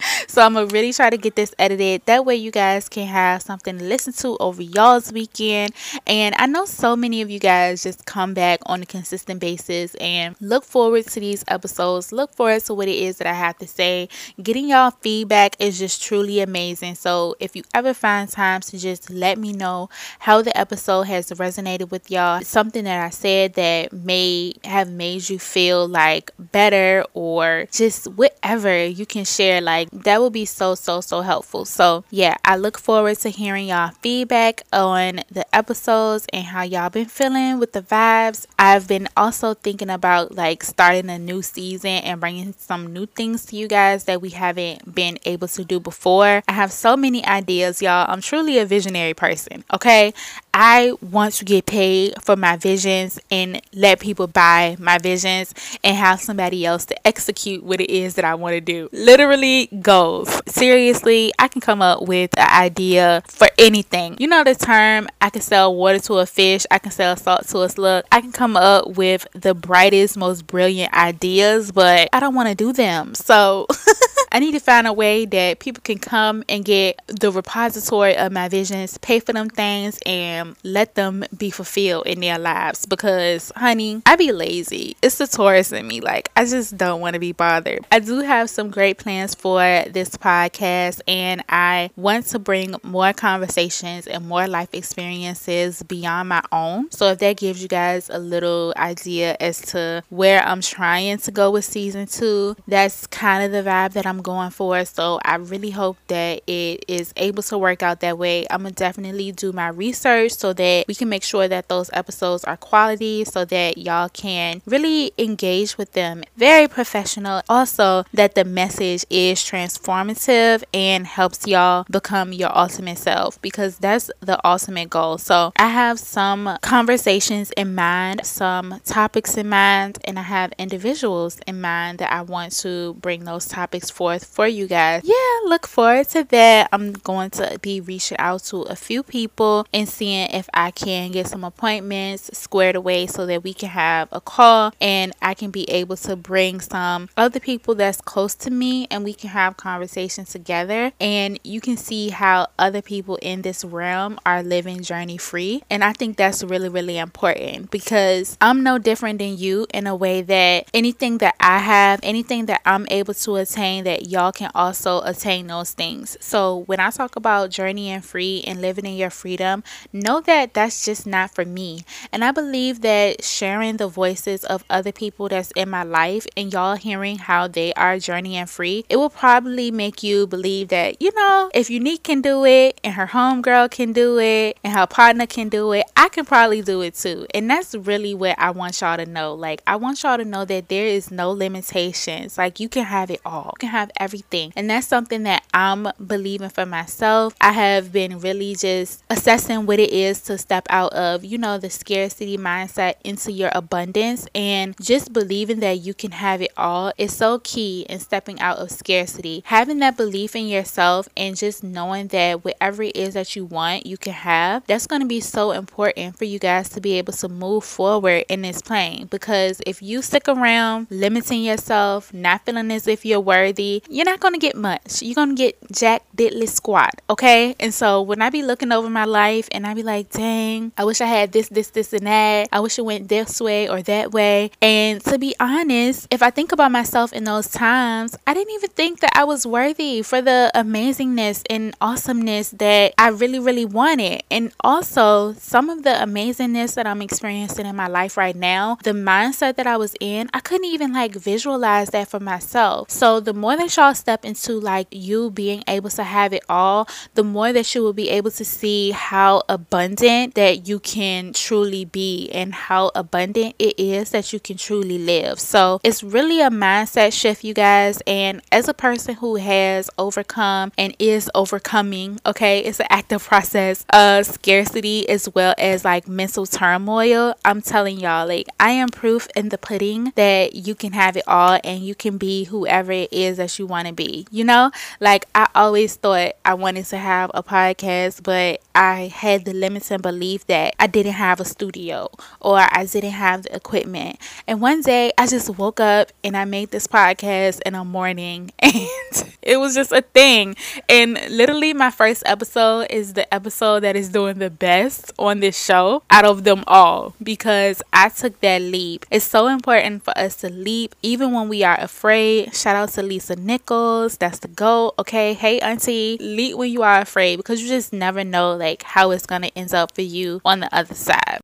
so 0.27 0.41
I'm 0.41 0.53
gonna 0.53 0.67
really 0.67 0.93
try 0.93 1.09
to 1.09 1.17
get 1.17 1.35
this 1.35 1.53
edited. 1.59 2.05
That 2.05 2.25
way 2.25 2.35
you 2.35 2.51
guys 2.51 2.89
can 2.89 3.07
have 3.07 3.41
something 3.41 3.77
to 3.77 3.83
listen 3.83 4.13
to 4.13 4.37
over 4.39 4.61
y'all's 4.61 5.11
weekend. 5.11 5.73
And 6.07 6.35
I 6.37 6.45
know 6.45 6.65
so 6.65 6.95
many 6.95 7.21
of 7.21 7.29
you 7.29 7.39
guys 7.39 7.83
just 7.83 8.05
come 8.05 8.33
back 8.33 8.59
on 8.65 8.81
a 8.81 8.85
consistent 8.85 9.39
basis 9.39 9.95
and 9.95 10.35
look 10.39 10.63
forward 10.63 11.07
to 11.07 11.19
these 11.19 11.43
episodes. 11.47 12.11
Look 12.11 12.33
forward 12.33 12.61
to 12.65 12.73
what 12.73 12.87
it 12.87 12.95
is 12.95 13.17
that 13.17 13.27
I 13.27 13.33
have 13.33 13.57
to 13.59 13.67
say. 13.67 14.09
Getting 14.41 14.69
y'all 14.69 14.91
feedback 14.91 15.55
is 15.59 15.79
just 15.79 16.03
truly 16.03 16.39
amazing. 16.39 16.95
So 16.95 17.35
if 17.39 17.55
you 17.55 17.63
ever 17.73 17.93
find 17.93 18.29
time 18.29 18.61
to 18.61 18.77
just 18.77 19.09
let 19.09 19.37
me 19.37 19.53
know 19.53 19.89
how 20.19 20.41
the 20.41 20.55
episode 20.57 21.03
has 21.03 21.29
resonated 21.31 21.91
with 21.91 22.09
y'all, 22.09 22.41
something 22.41 22.83
that 22.85 23.03
I 23.03 23.09
said 23.09 23.53
that 23.53 23.93
may 23.93 24.53
have 24.63 24.89
made 24.89 25.29
you 25.29 25.39
feel 25.39 25.87
like 25.87 26.31
better 26.37 27.05
or 27.13 27.67
just 27.71 28.07
whatever 28.07 28.85
you 28.85 29.05
can 29.05 29.25
share 29.25 29.61
like 29.61 29.89
that 29.93 30.19
will 30.19 30.29
be 30.29 30.45
so, 30.45 30.75
so, 30.75 31.01
so 31.01 31.21
helpful. 31.21 31.65
So, 31.65 32.03
yeah, 32.09 32.35
I 32.43 32.55
look 32.55 32.77
forward 32.77 33.17
to 33.19 33.29
hearing 33.29 33.67
y'all 33.67 33.91
feedback 34.01 34.63
on 34.73 35.21
the 35.31 35.45
episodes 35.55 36.25
and 36.33 36.45
how 36.45 36.63
y'all 36.63 36.89
been 36.89 37.05
feeling 37.05 37.59
with 37.59 37.73
the 37.73 37.81
vibes. 37.81 38.45
I've 38.57 38.87
been 38.87 39.07
also 39.15 39.53
thinking 39.53 39.89
about 39.89 40.35
like 40.35 40.63
starting 40.63 41.09
a 41.09 41.19
new 41.19 41.41
season 41.41 41.89
and 41.89 42.19
bringing 42.19 42.53
some 42.57 42.91
new 42.91 43.05
things 43.05 43.45
to 43.45 43.55
you 43.55 43.67
guys 43.67 44.05
that 44.05 44.21
we 44.21 44.29
haven't 44.31 44.93
been 44.93 45.17
able 45.25 45.47
to 45.49 45.63
do 45.63 45.79
before. 45.79 46.43
I 46.47 46.53
have 46.53 46.71
so 46.71 46.97
many 46.97 47.25
ideas, 47.25 47.81
y'all. 47.81 48.05
I'm 48.09 48.21
truly 48.21 48.57
a 48.57 48.65
visionary 48.65 49.13
person, 49.13 49.63
okay? 49.73 50.13
I 50.53 50.93
want 51.01 51.33
to 51.35 51.45
get 51.45 51.65
paid 51.65 52.13
for 52.21 52.35
my 52.35 52.57
visions 52.57 53.19
and 53.31 53.59
let 53.73 53.99
people 53.99 54.27
buy 54.27 54.75
my 54.79 54.99
visions 54.99 55.53
and 55.83 55.97
have 55.97 56.21
somebody 56.21 56.65
else 56.65 56.85
to 56.85 57.07
execute 57.07 57.63
what 57.63 57.81
it 57.81 57.89
is 57.89 58.13
that 58.15 58.25
I 58.25 58.35
want 58.35 58.53
to 58.53 58.61
do. 58.61 58.87
Literally 58.91 59.67
goals. 59.81 60.41
Seriously, 60.47 61.31
I 61.39 61.47
can 61.47 61.59
come 61.61 61.81
up 61.81 62.03
with 62.03 62.37
an 62.37 62.49
idea 62.49 63.23
for 63.27 63.47
anything. 63.57 64.15
You 64.19 64.27
know 64.27 64.43
the 64.43 64.53
term, 64.53 65.07
I 65.21 65.31
can 65.31 65.41
sell 65.41 65.73
water 65.73 65.99
to 65.99 66.19
a 66.19 66.25
fish, 66.25 66.65
I 66.69 66.77
can 66.77 66.91
sell 66.91 67.15
salt 67.15 67.47
to 67.47 67.61
a 67.61 67.69
slug. 67.69 68.05
I 68.11 68.21
can 68.21 68.31
come 68.31 68.55
up 68.55 68.95
with 68.95 69.27
the 69.33 69.55
brightest, 69.55 70.17
most 70.17 70.45
brilliant 70.45 70.93
ideas, 70.93 71.71
but 71.71 72.09
I 72.13 72.19
don't 72.19 72.35
want 72.35 72.49
to 72.49 72.55
do 72.55 72.73
them. 72.73 73.15
So 73.15 73.65
I 74.35 74.39
need 74.39 74.53
to 74.53 74.59
find 74.59 74.87
a 74.87 74.93
way 74.93 75.27
that 75.27 75.59
people 75.59 75.81
can 75.83 75.99
come 75.99 76.43
and 76.49 76.65
get 76.65 76.99
the 77.05 77.31
repository 77.31 78.17
of 78.17 78.31
my 78.31 78.49
visions, 78.49 78.97
pay 78.97 79.19
for 79.19 79.31
them 79.31 79.47
things, 79.47 79.99
and 80.07 80.55
let 80.63 80.95
them 80.95 81.23
be 81.37 81.51
fulfilled 81.51 82.07
in 82.07 82.19
their 82.19 82.39
lives. 82.39 82.87
Because, 82.87 83.51
honey, 83.55 84.01
I 84.07 84.15
be 84.15 84.31
lazy. 84.31 84.97
It's 85.03 85.19
the 85.19 85.27
Taurus 85.27 85.71
in 85.71 85.87
me. 85.87 86.01
Like, 86.01 86.31
I 86.35 86.45
just 86.45 86.75
don't 86.75 86.99
want 86.99 87.13
to 87.13 87.19
be 87.19 87.31
bothered. 87.31 87.85
I 87.91 87.99
do 87.99 88.21
have 88.21 88.49
some 88.49 88.71
great 88.71 88.97
plans 88.97 89.35
for 89.35 89.59
this 89.59 90.17
podcast, 90.17 91.01
and 91.07 91.43
I 91.47 91.91
want 91.95 92.25
to 92.27 92.39
bring 92.39 92.75
more 92.81 93.13
conversations 93.13 94.07
and 94.07 94.27
more 94.27 94.47
life 94.47 94.73
experiences 94.73 95.83
beyond 95.83 96.29
my 96.29 96.41
own. 96.51 96.89
So, 96.89 97.09
if 97.09 97.19
that 97.19 97.37
gives 97.37 97.61
you 97.61 97.67
guys 97.67 98.09
a 98.09 98.17
little 98.17 98.73
idea 98.77 99.37
as 99.39 99.61
to 99.73 100.01
where 100.09 100.41
I'm 100.41 100.61
trying 100.61 101.19
to 101.19 101.29
go 101.29 101.51
with 101.51 101.65
season 101.65 102.07
two, 102.07 102.55
that's 102.67 103.05
kind 103.05 103.43
of 103.45 103.51
the 103.51 103.69
vibe 103.69 103.93
that 103.93 104.07
I'm 104.07 104.22
going 104.23 104.49
for. 104.49 104.83
So, 104.85 105.19
I 105.23 105.35
really 105.35 105.71
hope 105.71 105.97
that 106.07 106.41
it 106.47 106.85
is 106.87 107.13
able 107.17 107.43
to 107.43 107.57
work 107.57 107.83
out 107.83 107.99
that 107.99 108.17
way. 108.17 108.47
I'm 108.49 108.63
gonna 108.63 108.71
definitely 108.71 109.31
do 109.31 109.51
my 109.51 109.67
research 109.67 110.31
so 110.31 110.53
that 110.53 110.85
we 110.87 110.95
can 110.95 111.09
make 111.09 111.23
sure 111.23 111.47
that 111.47 111.67
those 111.69 111.89
episodes 111.93 112.43
are 112.43 112.57
quality 112.57 113.25
so 113.25 113.45
that 113.45 113.77
y'all 113.77 114.09
can 114.09 114.61
really 114.65 115.11
engage 115.17 115.77
with 115.77 115.93
them. 115.93 116.23
Very 116.37 116.67
professional. 116.67 117.41
Also, 117.49 118.05
that 118.13 118.35
the 118.35 118.45
message 118.45 119.05
is 119.09 119.39
transformative 119.39 120.63
and 120.73 121.05
helps 121.05 121.45
y'all 121.45 121.85
become 121.89 122.33
your 122.33 122.55
ultimate 122.57 122.97
self 122.97 123.41
because 123.41 123.77
that's 123.77 124.09
the 124.21 124.39
ultimate 124.47 124.89
goal. 124.89 125.17
So, 125.17 125.51
I 125.57 125.67
have 125.67 125.99
some 125.99 126.57
conversations 126.61 127.51
in 127.51 127.75
mind, 127.75 128.25
some 128.25 128.79
topics 128.85 129.37
in 129.37 129.49
mind, 129.49 129.99
and 130.05 130.17
I 130.17 130.23
have 130.23 130.53
individuals 130.57 131.39
in 131.47 131.61
mind 131.61 131.99
that 131.99 132.11
I 132.11 132.21
want 132.21 132.53
to 132.59 132.93
bring 132.95 133.25
those 133.25 133.45
topics 133.47 133.89
forth 134.19 134.33
for 134.33 134.47
you 134.47 134.67
guys. 134.67 135.01
Yeah, 135.03 135.49
look 135.49 135.67
forward 135.67 136.07
to 136.09 136.23
that. 136.25 136.69
I'm 136.71 136.93
going 136.93 137.29
to 137.31 137.57
be 137.61 137.81
reaching 137.81 138.17
out 138.17 138.43
to 138.45 138.61
a 138.63 138.75
few 138.75 139.03
people 139.03 139.65
and 139.73 139.87
seeing 139.87 140.29
if 140.31 140.49
I 140.53 140.71
can 140.71 141.11
get 141.11 141.27
some 141.27 141.43
appointments 141.43 142.29
squared 142.37 142.75
away 142.75 143.07
so 143.07 143.25
that 143.25 143.43
we 143.43 143.53
can 143.53 143.69
have 143.69 144.09
a 144.11 144.21
call 144.21 144.73
and 144.79 145.13
I 145.21 145.33
can 145.33 145.51
be 145.51 145.69
able 145.69 145.97
to 145.97 146.15
bring 146.15 146.61
some 146.61 147.09
other 147.17 147.39
people 147.39 147.75
that's 147.75 148.01
close 148.01 148.35
to 148.35 148.51
me 148.51 148.87
and 148.91 149.03
we 149.03 149.13
can 149.13 149.29
have 149.29 149.57
conversations 149.57 150.29
together 150.29 150.91
and 150.99 151.39
you 151.43 151.61
can 151.61 151.77
see 151.77 152.09
how 152.09 152.47
other 152.59 152.81
people 152.81 153.17
in 153.17 153.41
this 153.41 153.63
realm 153.63 154.19
are 154.25 154.43
living 154.43 154.81
journey 154.81 155.17
free. 155.17 155.63
And 155.69 155.83
I 155.83 155.93
think 155.93 156.17
that's 156.17 156.43
really, 156.43 156.69
really 156.69 156.97
important 156.97 157.71
because 157.71 158.37
I'm 158.41 158.63
no 158.63 158.77
different 158.77 159.19
than 159.19 159.37
you 159.37 159.67
in 159.73 159.87
a 159.87 159.95
way 159.95 160.21
that 160.21 160.69
anything 160.73 161.19
that 161.19 161.35
I 161.39 161.59
have, 161.59 161.99
anything 162.03 162.45
that 162.47 162.61
I'm 162.65 162.85
able 162.89 163.13
to 163.13 163.35
attain, 163.37 163.83
that 163.85 164.02
y'all 164.07 164.31
can 164.31 164.51
also 164.53 165.01
attain 165.01 165.47
those 165.47 165.71
things. 165.71 166.17
So 166.19 166.59
when 166.65 166.79
I 166.79 166.89
talk 166.89 167.15
about 167.15 167.49
journeying 167.49 168.01
free 168.01 168.43
and 168.45 168.61
living 168.61 168.85
in 168.85 168.95
your 168.95 169.09
freedom, 169.09 169.63
know 169.91 170.21
that 170.21 170.53
that's 170.53 170.85
just 170.85 171.05
not 171.05 171.33
for 171.33 171.45
me. 171.45 171.85
And 172.11 172.23
I 172.23 172.31
believe 172.31 172.81
that 172.81 173.23
sharing 173.23 173.77
the 173.77 173.87
voices 173.87 174.43
of 174.43 174.63
other 174.69 174.91
people 174.91 175.29
that's 175.29 175.51
in 175.51 175.69
my 175.69 175.83
life 175.83 176.27
and 176.35 176.51
y'all 176.51 176.75
hearing 176.75 177.17
how 177.17 177.47
they 177.47 177.73
are 177.73 177.99
journeying 177.99 178.45
free, 178.47 178.85
it 178.89 178.97
will 178.97 179.09
probably 179.09 179.71
make 179.71 180.03
you 180.03 180.27
believe 180.27 180.69
that, 180.69 181.01
you 181.01 181.11
know, 181.15 181.49
if 181.53 181.67
Uneak 181.67 182.03
can 182.03 182.21
do 182.21 182.45
it 182.45 182.79
and 182.83 182.93
her 182.93 183.07
homegirl 183.07 183.71
can 183.71 183.93
do 183.93 184.19
it 184.19 184.57
and 184.63 184.73
her 184.73 184.87
partner 184.87 185.25
can 185.25 185.49
do 185.49 185.71
it, 185.71 185.85
I 185.95 186.09
can 186.09 186.25
probably 186.25 186.61
do 186.61 186.81
it 186.81 186.95
too. 186.95 187.25
And 187.33 187.49
that's 187.49 187.75
really 187.75 188.13
what 188.13 188.37
I 188.39 188.51
want 188.51 188.79
y'all 188.81 188.97
to 188.97 189.05
know. 189.05 189.33
Like, 189.33 189.61
I 189.67 189.75
want 189.75 190.03
y'all 190.03 190.17
to 190.17 190.25
know 190.25 190.45
that 190.45 190.69
there 190.69 190.85
is 190.85 191.11
no 191.11 191.31
limitations. 191.31 192.37
Like, 192.37 192.59
you 192.59 192.69
can 192.69 192.85
have 192.85 193.09
it 193.09 193.21
all, 193.25 193.53
you 193.55 193.67
can 193.67 193.69
have 193.69 193.82
everything. 193.97 194.53
And 194.55 194.69
that's 194.69 194.87
something 194.87 195.23
that 195.23 195.43
I'm 195.53 195.87
believing 196.05 196.49
for 196.49 196.65
myself. 196.65 197.35
I 197.41 197.51
have 197.51 197.91
been 197.91 198.19
really 198.19 198.55
just 198.55 199.03
assessing 199.09 199.65
what 199.65 199.79
it 199.79 199.91
is 199.91 200.21
to 200.23 200.37
step 200.37 200.65
out 200.69 200.93
of, 200.93 201.23
you 201.23 201.37
know, 201.37 201.57
the 201.57 201.69
scarcity 201.69 202.37
mindset 202.37 202.95
into 203.03 203.31
your 203.31 203.51
abundance 203.53 204.27
and 204.35 204.75
just 204.81 205.13
believing 205.13 205.59
that 205.59 205.79
you 205.79 205.93
can 205.93 206.11
have 206.11 206.41
it 206.41 206.51
all 206.57 206.91
is 206.97 207.15
so 207.15 207.39
key 207.39 207.85
in 207.89 207.99
stepping 207.99 208.39
out 208.39 208.57
of 208.57 208.71
scarcity. 208.71 209.41
Having 209.45 209.79
that 209.79 209.97
belief 209.97 210.35
in 210.35 210.47
yourself 210.47 211.07
and 211.15 211.35
just 211.35 211.63
knowing 211.63 212.07
that 212.07 212.43
whatever 212.43 212.83
it 212.83 212.95
is 212.95 213.13
that 213.13 213.35
you 213.35 213.45
want, 213.45 213.85
you 213.85 213.97
can 213.97 214.13
have, 214.13 214.65
that's 214.67 214.87
going 214.87 215.01
to 215.01 215.07
be 215.07 215.19
so 215.19 215.51
important 215.51 216.17
for 216.17 216.25
you 216.25 216.39
guys 216.39 216.69
to 216.69 216.81
be 216.81 216.93
able 216.93 217.13
to 217.13 217.29
move 217.29 217.63
forward 217.63 218.25
in 218.29 218.41
this 218.41 218.61
plane. 218.61 219.07
Because 219.07 219.61
if 219.65 219.81
you 219.81 220.01
stick 220.01 220.27
around 220.27 220.87
limiting 220.89 221.43
yourself, 221.43 222.13
not 222.13 222.45
feeling 222.45 222.71
as 222.71 222.87
if 222.87 223.05
you're 223.05 223.19
worthy, 223.19 223.72
you're 223.89 224.05
not 224.05 224.19
going 224.19 224.33
to 224.33 224.39
get 224.39 224.55
much. 224.55 225.01
You're 225.01 225.15
going 225.15 225.35
to 225.35 225.35
get 225.35 225.57
jack 225.71 226.03
diddly 226.15 226.47
squat, 226.47 227.01
okay? 227.09 227.55
And 227.59 227.73
so 227.73 228.01
when 228.01 228.21
I 228.21 228.29
be 228.29 228.43
looking 228.43 228.71
over 228.71 228.89
my 228.89 229.05
life 229.05 229.47
and 229.51 229.65
I 229.65 229.73
be 229.73 229.83
like, 229.83 230.11
dang, 230.11 230.71
I 230.77 230.83
wish 230.83 231.01
I 231.01 231.05
had 231.05 231.31
this, 231.31 231.49
this, 231.49 231.69
this, 231.69 231.93
and 231.93 232.05
that. 232.05 232.49
I 232.51 232.59
wish 232.59 232.77
it 232.77 232.85
went 232.85 233.09
this 233.09 233.39
way 233.39 233.69
or 233.69 233.81
that 233.83 234.11
way. 234.11 234.51
And 234.61 235.01
to 235.05 235.17
be 235.17 235.35
honest, 235.39 236.07
if 236.11 236.21
I 236.21 236.29
think 236.29 236.51
about 236.51 236.71
myself 236.71 237.13
in 237.13 237.23
those 237.23 237.47
times, 237.47 238.17
I 238.27 238.33
didn't 238.33 238.53
even 238.53 238.69
think 238.71 238.99
that 238.99 239.11
I 239.15 239.23
was 239.23 239.45
worthy 239.45 240.01
for 240.01 240.21
the 240.21 240.51
amazingness 240.55 241.43
and 241.49 241.75
awesomeness 241.81 242.49
that 242.51 242.93
I 242.97 243.09
really, 243.09 243.39
really 243.39 243.65
wanted. 243.65 244.23
And 244.29 244.51
also, 244.61 245.33
some 245.33 245.69
of 245.69 245.83
the 245.83 245.91
amazingness 245.91 246.75
that 246.75 246.87
I'm 246.87 247.01
experiencing 247.01 247.65
in 247.65 247.75
my 247.75 247.87
life 247.87 248.17
right 248.17 248.35
now, 248.35 248.77
the 248.83 248.91
mindset 248.91 249.55
that 249.55 249.67
I 249.67 249.77
was 249.77 249.95
in, 249.99 250.29
I 250.33 250.39
couldn't 250.39 250.65
even 250.65 250.93
like 250.93 251.15
visualize 251.15 251.89
that 251.89 252.07
for 252.07 252.19
myself. 252.19 252.89
So, 252.89 253.19
the 253.19 253.33
more 253.33 253.55
that 253.57 253.62
y'all 253.67 253.93
step 253.93 254.25
into 254.25 254.59
like 254.59 254.87
you 254.91 255.31
being 255.31 255.63
able 255.67 255.89
to 255.91 256.03
have 256.03 256.33
it 256.33 256.43
all, 256.49 256.87
the 257.13 257.23
more 257.23 257.53
that 257.53 257.73
you 257.73 257.81
will 257.81 257.93
be 257.93 258.09
able 258.09 258.31
to 258.31 258.45
see 258.45 258.91
how 258.91 259.43
abundant 259.49 260.35
that 260.35 260.67
you 260.67 260.79
can 260.79 261.33
truly 261.33 261.85
be 261.85 262.29
and 262.31 262.53
how 262.53 262.91
abundant 262.95 263.55
it 263.59 263.79
is 263.79 264.11
that 264.11 264.33
you 264.33 264.39
can 264.39 264.57
truly 264.57 264.97
live. 264.97 265.39
So, 265.39 265.79
it's 265.83 266.03
really 266.03 266.41
a 266.41 266.49
mindset 266.49 267.13
shift, 267.13 267.43
you 267.43 267.53
guys. 267.53 268.01
And 268.07 268.41
as 268.51 268.67
a 268.67 268.73
person 268.73 269.15
who 269.15 269.35
has 269.35 269.89
overcome 269.97 270.71
and 270.77 270.95
is 270.99 271.29
overcoming, 271.33 272.19
okay, 272.25 272.59
it's 272.59 272.79
an 272.79 272.87
active 272.89 273.23
process 273.23 273.85
of 273.91 274.25
scarcity 274.25 275.07
as 275.09 275.29
well 275.33 275.53
as 275.57 275.85
like 275.85 276.07
mental 276.07 276.45
turmoil. 276.45 277.35
I'm 277.45 277.61
telling 277.61 277.99
y'all, 277.99 278.27
like, 278.27 278.47
I 278.59 278.71
am 278.71 278.89
proof 278.89 279.27
in 279.35 279.49
the 279.49 279.57
pudding 279.57 280.11
that 280.15 280.55
you 280.55 280.75
can 280.75 280.93
have 280.93 281.17
it 281.17 281.23
all 281.27 281.59
and 281.63 281.85
you 281.85 281.95
can 281.95 282.17
be 282.17 282.45
whoever 282.45 282.91
it 282.91 283.11
is 283.11 283.37
that 283.37 283.52
you 283.59 283.65
want 283.65 283.87
to 283.87 283.93
be. 283.93 284.27
You 284.31 284.43
know, 284.43 284.71
like, 284.99 285.25
I 285.35 285.47
always 285.55 285.95
thought 285.95 286.33
I 286.45 286.53
wanted 286.53 286.85
to 286.85 286.97
have 286.97 287.31
a 287.33 287.43
podcast, 287.43 288.23
but 288.23 288.61
I 288.75 289.11
had 289.13 289.45
the 289.45 289.53
limiting 289.53 290.01
belief 290.01 290.47
that 290.47 290.75
I 290.79 290.87
didn't 290.87 291.13
have 291.13 291.39
a 291.39 291.45
studio 291.45 292.09
or 292.39 292.57
I 292.57 292.85
didn't 292.85 293.11
have 293.11 293.43
the 293.43 293.55
equipment. 293.55 294.17
And 294.47 294.61
one 294.61 294.81
day 294.81 295.11
I 295.17 295.27
just 295.27 295.49
woke 295.57 295.79
up 295.79 296.11
and 296.23 296.35
I 296.35 296.45
made 296.45 296.71
this 296.71 296.87
podcast 296.87 297.61
in 297.65 297.73
the 297.73 297.83
morning 297.83 298.51
and 298.59 299.33
it 299.41 299.57
was 299.57 299.75
just 299.75 299.91
a 299.91 300.01
thing. 300.01 300.55
And 300.89 301.19
literally, 301.29 301.73
my 301.73 301.91
first 301.91 302.23
episode 302.25 302.87
is 302.89 303.13
the 303.13 303.31
episode 303.33 303.81
that 303.81 303.95
is 303.95 304.09
doing 304.09 304.39
the 304.39 304.49
best 304.49 305.13
on 305.19 305.39
this 305.39 305.61
show 305.61 306.03
out 306.09 306.25
of 306.25 306.43
them 306.43 306.63
all 306.67 307.15
because 307.21 307.81
I 307.91 308.09
took 308.09 308.39
that 308.41 308.61
leap. 308.61 309.05
It's 309.11 309.25
so 309.25 309.47
important 309.47 310.03
for 310.03 310.17
us 310.17 310.35
to 310.37 310.49
leap 310.49 310.95
even 311.01 311.31
when 311.31 311.49
we 311.49 311.63
are 311.63 311.79
afraid. 311.79 312.55
Shout 312.55 312.75
out 312.75 312.89
to 312.89 313.03
Lisa 313.03 313.35
Nichols. 313.43 314.17
That's 314.17 314.39
the 314.39 314.47
goal. 314.47 314.93
Okay. 314.97 315.33
Hey, 315.33 315.59
Auntie, 315.59 316.17
leap 316.19 316.57
when 316.57 316.71
you 316.71 316.83
are 316.83 316.99
afraid 317.01 317.37
because 317.37 317.61
you 317.61 317.67
just 317.67 317.93
never 317.93 318.23
know 318.23 318.55
like 318.55 318.83
how 318.83 319.11
it's 319.11 319.25
going 319.25 319.43
to 319.43 319.57
end 319.57 319.73
up 319.73 319.93
for 319.95 320.01
you 320.01 320.41
on 320.45 320.61
the 320.61 320.75
other 320.75 320.95
side. 320.95 321.39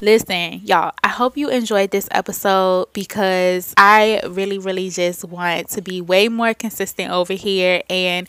Listen, 0.00 0.60
y'all, 0.64 0.92
I 1.02 1.08
hope 1.08 1.36
you 1.36 1.48
enjoyed 1.48 1.90
this 1.90 2.06
episode 2.12 2.86
because 2.92 3.74
I 3.76 4.20
really, 4.28 4.56
really 4.56 4.90
just 4.90 5.24
want 5.24 5.70
to 5.70 5.82
be 5.82 6.00
way 6.00 6.28
more 6.28 6.54
consistent 6.54 7.10
over 7.10 7.32
here 7.32 7.82
and 7.90 8.28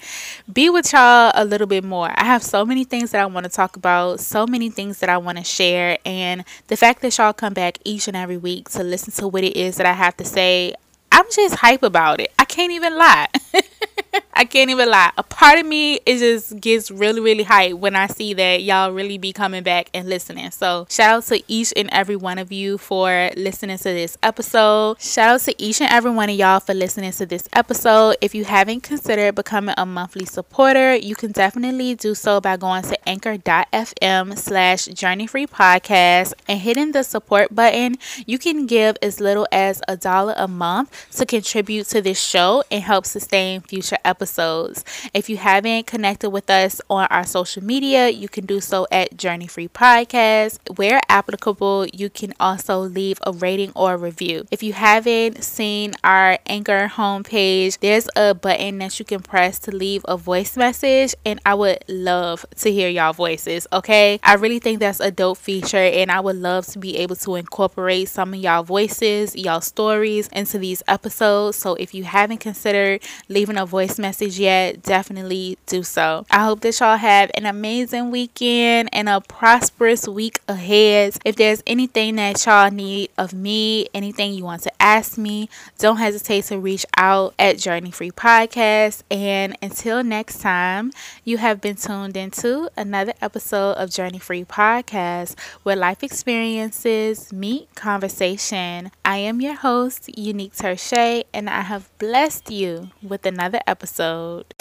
be 0.52 0.72
with 0.72 0.92
y'all 0.94 1.32
a 1.36 1.46
little 1.46 1.68
bit 1.68 1.84
more. 1.84 2.12
I 2.16 2.26
have 2.26 2.42
so 2.42 2.66
many 2.66 2.86
things 2.86 3.12
that 3.12 3.22
I 3.22 3.28
want 3.28 3.44
to 3.44 3.52
talk 3.52 3.76
about, 3.76 4.20
so 4.20 4.48
many 4.48 4.72
things 4.72 4.98
that 5.00 5.10
I 5.10 5.20
want 5.20 5.38
to 5.38 5.44
share, 5.44 6.00
and 6.06 6.44
the 6.68 6.76
fact 6.76 7.04
that 7.04 7.16
y'all 7.20 7.34
come 7.34 7.54
back 7.54 7.78
each 7.86 8.08
and 8.08 8.18
every 8.18 8.38
week 8.38 8.70
to 8.70 8.84
listen 8.84 9.14
to 9.14 9.28
what 9.28 9.44
it 9.44 9.56
is 9.56 9.78
that 9.78 9.86
I 9.86 9.94
have 9.94 10.18
to 10.18 10.26
say, 10.26 10.74
I'm 11.12 11.26
just 11.32 11.56
hype 11.56 11.84
about 11.84 12.20
it. 12.20 12.32
I 12.40 12.46
can't 12.46 12.72
even 12.72 12.98
lie. 12.98 13.28
I 14.34 14.46
can't 14.46 14.70
even 14.70 14.90
lie. 14.90 15.12
A 15.18 15.24
part 15.24 15.60
of 15.60 15.66
me 15.66 15.96
it 16.06 16.20
just 16.20 16.60
gets 16.62 16.90
really, 16.90 17.20
really 17.20 17.44
hyped 17.44 17.74
when 17.74 17.96
I 17.96 18.08
see 18.08 18.34
that 18.36 18.64
y'all 18.64 18.92
really 18.92 19.18
be 19.18 19.34
coming 19.34 19.64
back 19.64 19.90
and 19.94 20.08
listening. 20.08 20.52
So 20.52 20.88
shout 20.90 21.18
out 21.18 21.24
to 21.26 21.44
each 21.48 21.74
and 21.76 21.90
every 21.92 22.16
one 22.16 22.38
of 22.38 22.52
you 22.52 22.78
for 22.78 23.30
listening 23.36 23.78
to 23.78 23.84
this 23.84 24.18
episode. 24.24 25.02
Shout 25.02 25.36
out 25.36 25.42
to 25.42 25.62
each 25.62 25.82
and 25.82 25.92
every 25.92 26.12
one 26.12 26.30
of 26.30 26.36
y'all 26.36 26.60
for 26.62 26.74
listening 26.74 27.12
to 27.14 27.26
this 27.26 27.50
episode. 27.54 28.16
If 28.22 28.34
you 28.34 28.46
haven't 28.46 28.82
considered 28.82 29.36
becoming 29.36 29.76
a 29.78 29.86
monthly 29.86 30.26
supporter, 30.26 30.96
you 30.96 31.16
can 31.16 31.32
definitely 31.32 31.96
do 31.96 32.16
so 32.16 32.40
by 32.40 32.58
going 32.58 32.84
to 32.84 33.10
anchor.fm 33.10 34.38
slash 34.38 34.86
journey 34.86 35.28
free 35.28 35.48
podcast 35.48 36.34
and 36.48 36.60
hitting 36.60 36.94
the 36.94 37.04
support 37.04 37.54
button. 37.54 37.96
You 38.26 38.40
can 38.40 38.66
give 38.66 38.98
as 39.02 39.20
little 39.20 39.48
as 39.52 39.82
a 39.88 39.98
dollar 39.98 40.34
a 40.38 40.48
month 40.48 41.10
to 41.18 41.26
contribute 41.26 41.88
to 41.88 42.02
this 42.02 42.20
show 42.20 42.64
and 42.72 42.82
help 42.84 43.06
sustain 43.06 43.62
future 43.62 43.98
episodes. 44.06 44.84
If 45.14 45.30
you 45.30 45.38
haven't 45.38 45.88
connected 45.88 46.30
with 46.30 46.50
us 46.50 46.82
on 46.90 47.08
our 47.10 47.26
social 47.26 47.64
media, 47.64 48.10
you 48.10 48.30
can 48.30 48.46
do 48.46 48.60
so 48.60 48.88
at 48.92 49.18
Journey 49.18 49.48
Free 49.48 49.68
Podcast. 49.68 50.78
Where 50.78 51.02
applicable, 51.10 51.88
you 51.88 52.10
can 52.10 52.34
also 52.40 52.80
leave 52.80 53.20
a 53.26 53.32
rating 53.32 53.72
or 53.76 53.94
a 53.94 53.98
review. 53.98 54.46
If 54.52 54.64
you 54.64 54.74
haven't 54.74 55.44
seen 55.44 55.94
our 56.04 56.38
Anchor 56.46 56.88
homepage, 56.88 57.80
there's 57.80 58.10
a 58.16 58.34
button 58.34 58.80
that 58.80 59.00
you 59.00 59.06
can 59.06 59.22
press 59.22 59.60
to 59.60 59.72
leave 59.72 60.04
a 60.08 60.18
voice 60.18 60.58
message, 60.58 61.16
and 61.26 61.40
I 61.46 61.54
would 61.54 61.84
love 61.88 62.46
to 62.58 62.72
hear 62.72 62.90
y'all 62.90 63.14
voices. 63.14 63.68
Okay, 63.72 64.20
I 64.24 64.36
really 64.36 64.60
think 64.60 64.80
that's 64.80 65.00
a 65.00 65.12
dope 65.12 65.38
feature, 65.38 65.78
and 65.78 66.12
I 66.12 66.20
would 66.20 66.36
love 66.36 66.66
to 66.68 66.80
be 66.80 66.98
able 66.98 67.16
to 67.18 67.36
incorporate 67.36 68.10
some 68.10 68.34
of 68.34 68.40
y'all 68.40 68.64
voices, 68.64 69.36
y'all 69.36 69.62
stories 69.62 70.28
into 70.30 70.58
these 70.58 70.84
episodes. 70.88 71.58
So 71.58 71.76
if 71.76 71.94
you 71.94 72.04
haven't 72.04 72.40
considered 72.40 73.02
leaving 73.28 73.58
a 73.58 73.66
voice 73.66 73.89
message 73.98 74.38
yet, 74.38 74.84
definitely 74.84 75.58
do 75.66 75.82
so. 75.84 76.26
I 76.30 76.44
hope 76.44 76.60
that 76.62 76.80
y'all 76.80 76.98
have 76.98 77.32
an 77.34 77.46
amazing 77.46 78.12
weekend 78.12 78.90
and 78.92 79.08
a 79.10 79.22
prosperous 79.22 80.08
week 80.08 80.40
ahead. 80.48 81.18
If 81.26 81.38
there's 81.38 81.64
anything 81.66 82.18
that 82.18 82.46
y'all 82.46 82.70
need 82.70 83.10
of 83.18 83.34
me, 83.34 83.88
anything 83.94 84.34
you 84.34 84.44
want 84.44 84.64
to 84.64 84.82
ask 84.82 85.18
me, 85.18 85.50
don't 85.78 85.98
hesitate 85.98 86.46
to 86.46 86.60
reach 86.60 86.86
out 86.98 87.34
at 87.40 87.58
Journey 87.58 87.92
Free 87.92 88.12
Podcast. 88.12 89.04
And 89.10 89.58
until 89.62 90.04
next 90.04 90.42
time, 90.42 90.92
you 91.24 91.38
have 91.38 91.62
been 91.62 91.76
tuned 91.78 92.18
into 92.18 92.70
another 92.76 93.14
episode 93.22 93.74
of 93.74 93.90
Journey 93.90 94.20
Free 94.20 94.44
Podcast 94.44 95.36
where 95.64 95.76
life 95.76 96.04
experiences 96.04 97.32
meet 97.32 97.74
conversation. 97.76 98.92
I 99.06 99.18
am 99.18 99.40
your 99.42 99.56
host, 99.56 100.08
Uneak 100.18 100.56
Terche, 100.56 101.24
and 101.34 101.50
I 101.50 101.62
have 101.62 101.90
blessed 101.98 102.52
you 102.52 102.90
with 103.02 103.26
another 103.26 103.60
episode. 103.80 104.54